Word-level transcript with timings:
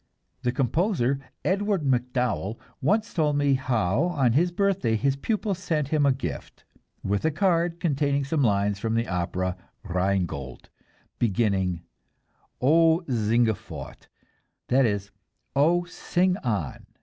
The 0.41 0.51
composer, 0.51 1.19
Edward 1.45 1.83
MacDowell, 1.85 2.57
once 2.81 3.13
told 3.13 3.37
me 3.37 3.53
how 3.53 4.05
on 4.05 4.31
his 4.33 4.51
birthday 4.51 4.95
his 4.95 5.15
pupils 5.15 5.59
sent 5.59 5.89
him 5.89 6.07
a 6.07 6.11
gift, 6.11 6.65
with 7.03 7.23
a 7.23 7.29
card 7.29 7.79
containing 7.79 8.23
some 8.23 8.41
lines 8.41 8.79
from 8.79 8.95
the 8.95 9.07
opera 9.07 9.57
"Rheingold," 9.83 10.71
beginning, 11.19 11.83
"O 12.59 13.03
singe 13.07 13.55
fort" 13.55 14.07
that 14.69 14.87
is, 14.87 15.11
"Oh, 15.55 15.83
sing 15.83 16.35
on." 16.37 16.87